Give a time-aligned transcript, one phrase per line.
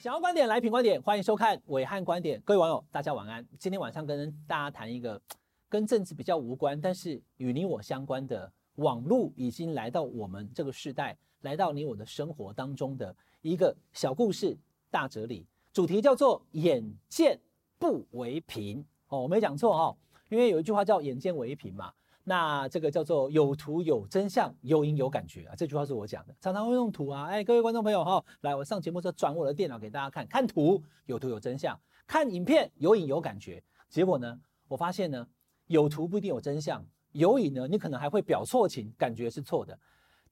[0.00, 2.40] 想要观点来品观点，欢迎收看暐瀚观点。
[2.40, 3.46] 各位网友，大家晚安。
[3.58, 5.20] 今天晚上跟大家谈一个
[5.68, 14.56] 跟政治比较无关，但是与你我相关的网络已经来到我们这个时代，来到你我的生活当中的一个小故事、
[14.90, 15.46] 大哲理。
[15.70, 17.38] 主题叫做“眼见
[17.78, 19.94] 不为凭”哦，我没讲错哦，
[20.30, 21.92] 因为有一句话叫“眼见为凭”嘛。
[22.30, 25.54] 那这个叫做有图有真相，有影有感觉啊！
[25.56, 27.24] 这句话是我讲的，常常会用图啊。
[27.24, 31.76] 哎，各位观众朋友哈，来，我上节目时候转我的电脑给大家看，看图有图有真相，
[32.06, 33.60] 看影片有影有感觉。
[33.88, 35.26] 结果呢，我发现呢，
[35.66, 39.76] 有图不一定有真相，有影呢，你可能还会表错情，感觉是错的。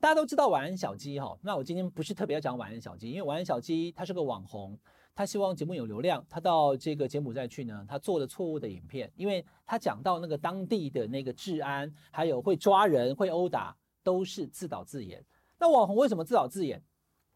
[0.00, 4.78] 大家都知道晚安小鸡哈，那我今天不是特别要讲晚安小鸡，因为晚安小鸡他是个网红。
[5.12, 15.24] 他希望节目有流量，他到这个柬埔寨去呢，他做了错误的影片，因为他讲到那个当地的那个治安，还有会抓人、会殴打，都是自导自演。
[15.58, 16.80] 那网红为什么自导自演？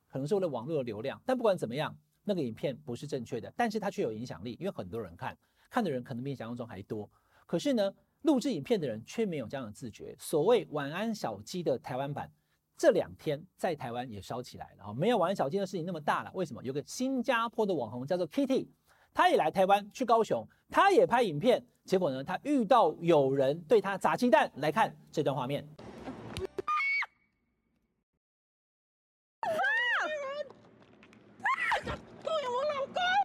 [0.06, 1.20] 可能是为了网络的流量。
[1.26, 5.36] 但不管怎么样，那个影片不是正确的，但是它却有影响力，因为很多人看，
[5.68, 7.10] 看的人可能比你想象中还多。
[7.44, 10.14] 可是呢，录制影片的人却没有这样的自觉。
[10.20, 12.30] 所谓晚安小鸡的台湾版。
[12.76, 16.30] 这两天在台湾也烧起来了啊，没有晚安小鸡的事情那么大了。
[16.34, 16.62] 为什么？
[16.64, 18.66] 有个新加坡的网红叫做 Kitty，
[19.14, 24.50] 他也来台湾去高雄，他也拍影片，结果呢，他遇到有人对他砸鸡蛋。
[24.56, 25.64] 来看这段画面。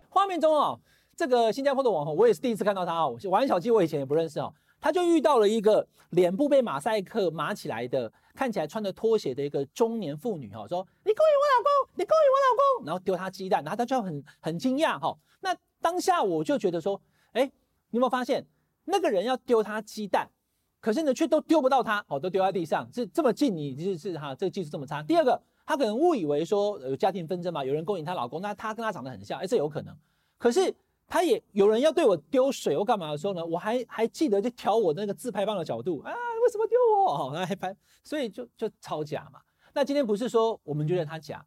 [0.09, 0.79] 画面中哦，
[1.15, 3.17] 这个新加坡的网红，我也是第一次看到他哦。
[3.29, 4.53] 晚安小鸡我以前也不认识哦。
[4.87, 15.13] 他就遇到了一个脸部被马赛克码起来的，看起来穿着拖鞋的一个中年妇女哈，说你勾引我老公，你勾引我老公，然后丢他鸡蛋，然后他就很很惊讶哈。
[15.41, 17.01] 那当下我就觉得说，
[17.33, 17.43] 哎，
[17.89, 18.45] 你有没有发现
[18.85, 20.29] 那个人要丢他鸡蛋，
[20.79, 25.03] 可是呢却都丢不到他，哦，都丢在地上，是这么近，你就是哈，这个技术这么差。
[25.03, 29.93] 第二个，他可能误以为说有家庭纷争嘛，有人勾引他老公，那他跟他长得很像，哎，这有可能，
[30.37, 30.73] 可是。
[31.07, 37.29] 他也有人要对我丢水或干嘛的时候呢，我还还记得就调我那个自拍棒的角度啊，为什么丢我？
[37.29, 39.39] 哦，然后还拍，所以就就超假嘛。
[39.73, 41.45] 那今天不是说我们觉得他假，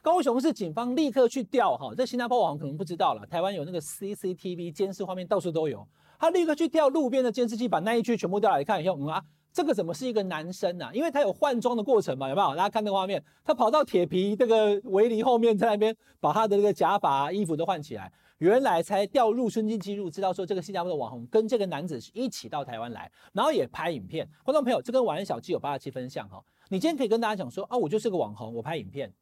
[0.00, 5.86] 高雄市警方立刻去调哈，这新加坡网可能不知道了，台湾有那个 CCTV 监视画面到处都有，
[6.18, 9.22] 他立刻去调路边的监视器，把那一区全部调来看以后，嗯啊。
[9.52, 12.56] 这个怎么是一个男生呢、因为他有换装的过程嘛，有没有？
[12.56, 18.10] 大家看那个画面，他跑到铁皮这个围篱后面，在那边把他的那个假发、衣服都换起来。
[18.38, 24.28] 原来才调入春金记录，知道说这个新加坡的网红跟这个男子是一起到台湾来，然后也拍影片。
[24.42, 26.42] 观众朋友，这跟晚安小鸡有八十七分像哈。
[26.68, 29.12] 你今天可以跟大家讲说啊，我就是个网红，我拍影片。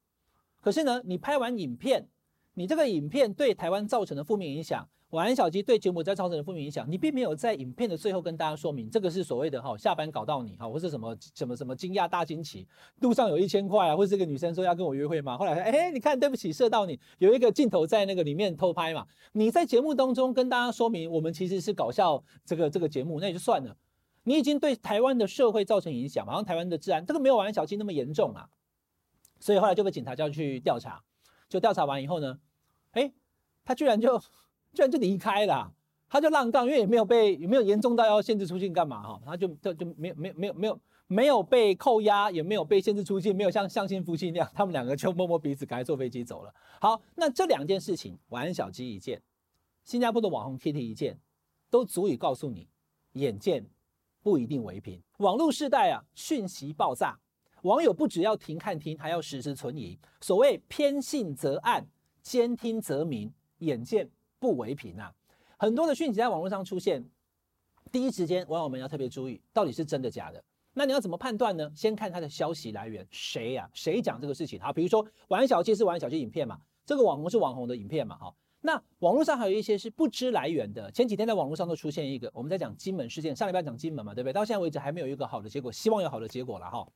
[0.63, 2.09] 可是呢，你拍完影片，
[2.55, 4.89] 你这个影片对台湾造成的负面影响。
[5.11, 12.65] 晚安小鸡对柬埔寨造成的负面影响，你并没有在影片的最后跟大家说明，这个是所谓的哈下班搞到你哈，或是什么什么什么惊讶大惊奇，
[13.01, 15.37] 路上有一千块啊，或是这个女生说要跟我约会吗？
[15.37, 19.05] 后来说，哎，你看，对不起，射到你，有一个镜头在那个里面偷拍嘛。
[19.33, 23.77] 你在节目当中跟大家说明，我们其实是搞笑这个这个节目，那也就算了。
[24.23, 28.49] 你已经对台湾的社会造成影响，好像台湾的治安这个没有晚安小鸡那么严重啊。
[29.41, 31.03] 所以后来就被警察叫去调查，
[31.49, 32.39] 就调查完以后呢，
[32.93, 33.11] 哎，
[33.65, 34.23] 他居然就。
[34.73, 35.73] 居然就离开了，
[36.09, 46.55] 他就浪荡，因为也没有被也没有严重到要限制出境干嘛哈，他就就就没有没有没有没有没有被扣押，也没有被限制出境，没有像相亲夫妻那样，他们两个就摸摸鼻子，赶快坐飞机走了。
[46.81, 49.21] 好，那这两件事情，晚安小鸡一件，
[49.85, 51.19] 新加坡的网红 T T 一件，
[51.69, 52.69] 都足以告诉你，
[53.15, 53.67] 眼见
[54.23, 55.03] 不一定为凭。
[55.19, 57.19] 网络时代啊，讯息爆炸，
[57.63, 59.99] 网友不只要停看听，还要实时存疑。
[60.21, 61.87] 所谓偏信则暗，
[62.23, 64.09] 兼听则明，眼见。
[64.41, 65.15] 不为凭啊！
[65.59, 67.05] 很多的讯息在网络上出现，
[67.93, 70.43] 第一时间网友们要特别注意，到底是真的假的？
[70.73, 71.71] 那你要怎么判断呢？
[71.77, 74.59] 先看他的消息来源，谁呀、谁讲这个事情？
[74.59, 78.35] 好，比如说玩小鸡是玩小鸡影片嘛，这个网红是网红的影片嘛，哈。
[78.63, 80.91] 那网络上还有一些是不知来源的。
[80.91, 84.33] 前几天在网络上都出现一个，我们在讲金门事件，上礼拜讲金门嘛，对不对？
[84.33, 86.89] 到现在为止还没有一个好的结果，希望有好的结果了哈。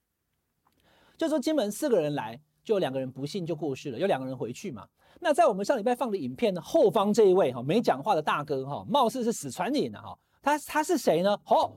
[1.19, 2.41] 就说金门四个人来。
[2.65, 4.89] 就有两个人不幸就过世了，有两个人回去嘛。
[5.25, 10.15] 那在我们上礼拜放的影片呢后方这一位哈，没讲话的大哥哈，貌似是死船瘾的哈。
[10.43, 11.35] 他他是谁呢？
[11.45, 11.73] 好、哦，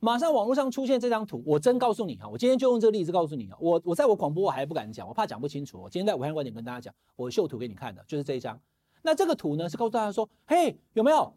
[0.00, 3.56] 马上网络上出现这张图，我真告诉你哈，我今天就用这个例子告诉你啊。
[3.58, 5.80] 我我在我广播我还不敢讲，我怕讲不清楚。
[5.80, 8.60] 我今天在武汉观点跟大家讲，我秀图给你看的，就是这一张。
[9.00, 11.34] 那这个图呢是告诉大家说，嘿，有没有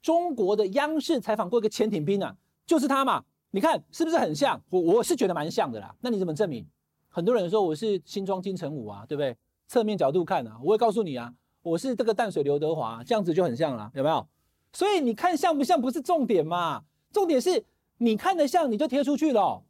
[0.00, 2.34] 中国的央视采访过一个潜艇兵啊？
[2.64, 3.22] 就是他嘛。
[3.50, 4.58] 你看是不是很像？
[4.70, 5.94] 我我是觉得蛮像的啦。
[6.00, 6.66] 那你怎么证明？
[7.10, 9.36] 很多人说我是新装金城武啊，对不对？
[9.72, 11.32] 侧面角度看啊，我会告诉你啊，
[11.62, 14.28] 我是这个淡水刘德华，这样子就很像了，有没有？
[14.74, 17.64] 所以你看像不像不是重点嘛，重点是
[17.96, 19.62] 你看得像你就贴出去了，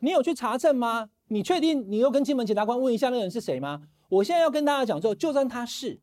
[0.00, 1.08] 你有去查证吗？
[1.28, 3.80] 你确定你又跟金门检察官问一下那个人是谁吗？
[4.10, 5.98] 我现在要跟大家讲说，就算他是，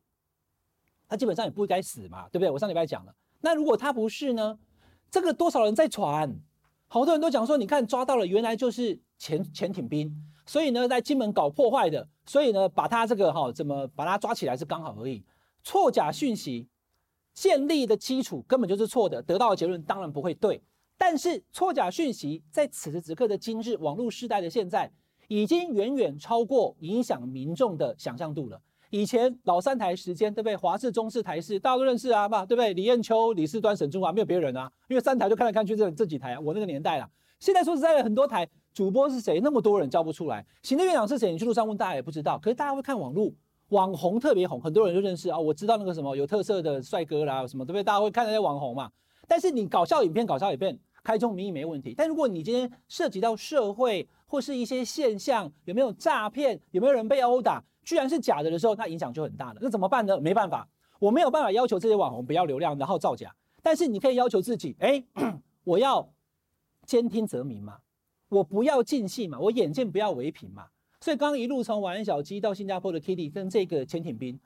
[1.08, 2.50] 他基本上也不该死嘛，对不对？
[2.50, 3.14] 我上礼拜讲了。
[3.40, 4.58] 那如果他不是呢？
[5.12, 6.36] 这个多少人在传？
[6.88, 10.12] 好多人都讲说，你看抓到了，原来就是潜潜艇兵，
[10.44, 15.24] 所以呢，在金门搞破坏的，所以呢，把他这个哈怎么把他抓起来是刚好而已。
[15.64, 16.68] 错假讯息
[17.32, 20.62] 建立的基础根本就是错的，得到的结论当然不会对。
[20.96, 24.90] 但是错假讯息在此时此刻的今日网络时代的现在，
[25.28, 28.60] 已经远远超过影响民众的想象度了。
[28.90, 30.56] 以前老三台时间，对不对？
[30.56, 32.72] 华视、中视、台视，大家都认识啊，吧，对不对？
[32.72, 36.40] 李艳秋、李四端、沈春华，没有别人啊，因为三台就看来看去这这几台啊。
[36.40, 37.08] 我那个年代啊，
[37.38, 38.48] 现在说实在的，很多台
[38.78, 39.40] 主播是谁？
[39.40, 40.46] 那么多人叫不出来。
[40.62, 41.32] 行政院长是谁？
[41.32, 42.38] 你去路上问大家也不知道。
[42.38, 43.28] 可是大家会看网络，
[43.70, 45.36] 网红特别红，很多人就认识啊。
[45.36, 47.82] 我知道那个什么有特色的帅哥啦，什么对不对？
[47.82, 48.88] 大家会看那些网红嘛。
[49.26, 51.92] 但是你搞笑影片，搞笑影片开宗明义没问题。
[51.98, 56.60] 但如果你今天涉及到社会或是一些现象，有没有诈骗？
[56.70, 57.60] 有没有人被殴打？
[57.82, 59.58] 居然是假的的时候，那影响就很大了。
[59.60, 60.20] 那怎么办呢？
[60.20, 60.68] 没办法，
[61.00, 63.34] 我没有办法要求这些网红不要流量，然后造假。
[63.60, 65.02] 但是你可以要求自己，哎，
[65.64, 66.08] 我要
[66.86, 67.78] 兼听则明嘛，
[68.28, 70.66] 我不要尽信嘛，我眼见不要为凭嘛。
[71.00, 74.38] 所以刚刚一路从晚安小鸡到新加坡的 Kitty 跟这个潜艇兵，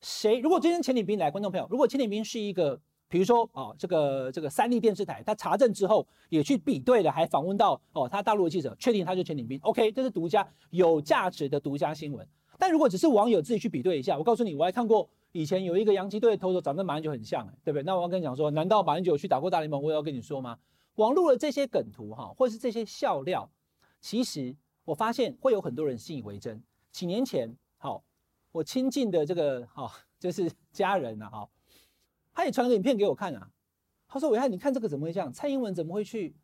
[0.00, 0.40] 谁？
[0.40, 2.78] 如果今天潜艇兵来，观众朋友，如果潜艇兵是一个，
[3.08, 12.26] 比如说哦，这个这个三立电视台，他查证之后也去比对了，还访问到哦，他大陆的记者，确定他就是潜艇兵，OK，这是独家有价值的独家新闻。
[12.58, 17.84] 但如果只是网友自己去比对一下，我告诉你，我还看过以前有一个洋基队的投手长得马英九很像，对不对？
[17.84, 19.80] 那我要跟你讲说，难道马英九去打过大联盟？
[19.82, 20.58] 我也要跟你说吗？
[20.96, 23.50] 网络的这些梗图哈，或是这些笑料，
[24.00, 24.54] 其实
[24.84, 26.62] 我发现会有很多人信以为真。
[26.90, 28.02] 几年前，好，
[28.52, 31.48] 我亲近的这个哈，就是家人呐，哈，
[32.32, 33.50] 他也传了个影片给我看啊。
[34.12, 35.32] 他说：“暐瀚，你看这个怎么会这样？
[35.32, 36.34] 蔡英文怎么会去？”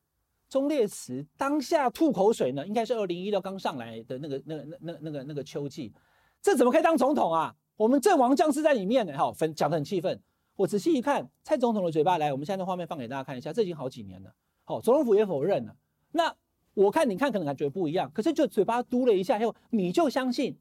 [0.49, 2.65] 忠烈祠当下吐口水呢？
[2.65, 5.93] 应该是二零一六刚上来的那个、那个、那、那、那个、那个秋季，
[6.41, 7.53] 这怎么可以当总统啊？
[7.77, 10.23] 我们阵亡将士在里面呢，哈分讲得很气愤。
[10.57, 14.35] 我仔细一看，蔡总统的嘴巴来，我们现在的画面放给大家看一下，这已经好几年了。
[14.65, 15.77] 好，总统府也否认了。
[16.13, 16.35] 那
[16.73, 20.59] 我看你看可能感觉不一样，可是就嘴巴嘟了一下以后，你就相信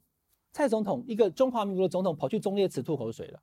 [0.51, 3.41] 蔡总统一个中华民国的总统跑去忠烈祠吐口水了。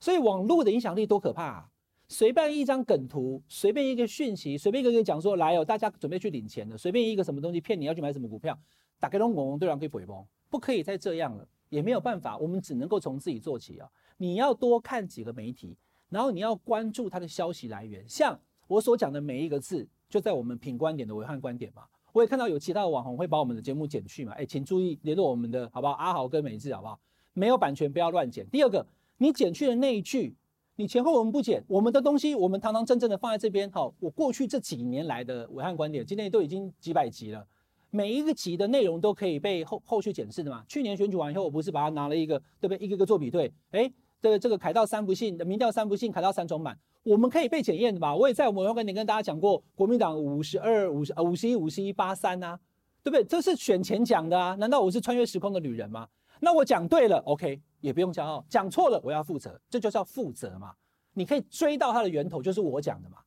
[0.00, 1.70] 所以网络的影响力多可怕啊！
[2.08, 8.58] 随便一张梗图，随便一个讯息，随便一个人讲说来哦，大家准备去领钱了，随便一个什么东西骗你要去买什么股票，
[8.98, 13.88] 打开龙拱，对方可以毁崩，不可以再这样了，也没有办法，我们只能够从自己做起啊。
[14.22, 15.74] 你要多看几个媒体，
[16.10, 21.84] 然后你要关注它的消息来源，像我所讲的每一个字，就在我们品观点的维汉观点嘛。
[22.12, 25.94] 我也看到有其他的网红会把我们的节目剪去嘛，哎，请注意联络我们的好不好？
[25.94, 27.00] 阿豪跟美智好不好？
[27.32, 28.46] 没有版权，不要乱剪。
[28.50, 28.86] 第二个，
[29.16, 30.36] 你剪去的那一句。
[30.76, 33.70] 你前后文不剪，我们的东西我们堂堂正正的放在这边。
[33.70, 37.46] 好，我过去这几年来的暐瀚观点，今天都已经几百集了，
[37.90, 40.64] 每一个集的内容都可以被后后续检视的嘛。
[40.66, 42.78] 去年选举完以后，我不是把它拿了一个，对不对？
[42.78, 48.14] 一个个做比对，哎，对这个凯道三不信，民调三不信，凯道三重满，我们可以被检验的吧？
[48.14, 52.58] 我也在我们暐瀚观点跟大家讲过，国民党五十二、五十呃五十一、五十一八三呐，
[53.02, 53.24] 对不对？
[53.24, 56.06] 这是选前讲的啊，难道我是穿越时空的旅人吗？
[56.40, 60.74] 那我讲对了，OK，也不用骄傲；讲错了，我要负责，这就叫负责嘛。
[61.14, 63.18] 你可以追到它的源头，就是我讲的嘛。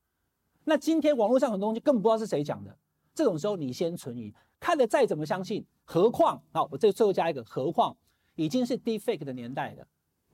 [0.63, 2.75] 那今天网络上很多东西根本不知道是谁讲的，
[3.13, 5.65] 这种时候你先存疑，看了再怎么相信。
[5.85, 7.95] 何况，好，我这最后加一个，何况
[8.35, 9.85] 已经是 deepfake 的年代了，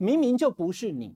[0.02, 1.14] 明明就不是你，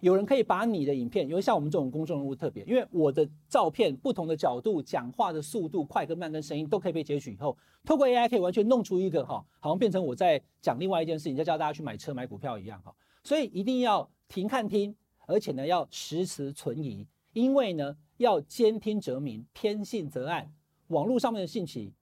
[0.00, 12.92] 有人可以把你的影片，因为像我们这种公众人物特别，因为我的照片不同的角度、讲话的速度快跟慢跟声音都可以被截取以后，透过 AI 可以完全弄出一个哈，好像变成我在讲另外一件事情，在教大家去买车买股票一样哈。
[13.22, 14.94] 所以一定要停看听。
[15.30, 20.50] 而且呢，要实时存疑，因为呢，要兼听则明，偏信则暗。
[20.86, 21.92] 网络上面的信息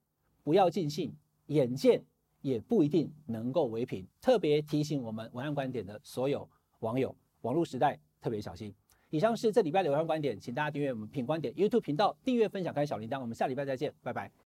[0.44, 1.12] 不要尽信，
[1.48, 2.04] 眼见
[2.46, 4.06] 也不一定能够为凭。
[4.20, 6.48] 特别提醒我们文案观点的所有
[6.78, 8.72] 网友，网络时代特别小心。
[9.10, 13.20] 以上是这礼拜的文案观点，请大家订阅我们品观点 YouTube 频道，订阅、分享、开小铃铛。
[13.20, 14.45] 我们下礼拜再见，拜拜。